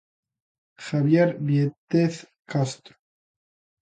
Javier 0.85 1.35
Vieitez 1.39 2.25
Castro. 2.47 2.95